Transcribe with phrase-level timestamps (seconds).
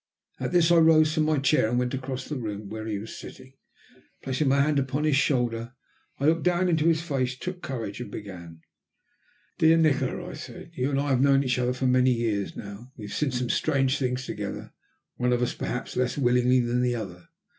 [0.39, 2.97] At this I rose from my chair and went across the room to where he
[2.97, 3.53] was sitting.
[4.23, 5.73] Placing my hand upon his shoulder
[6.17, 8.61] I looked down into his face, took courage, and began.
[9.59, 12.91] "Doctor Nikola," I said, "you and I have known each other for many years now.
[12.97, 14.73] We have seen some strange things together,
[15.17, 17.27] one of us perhaps less willingly than the other.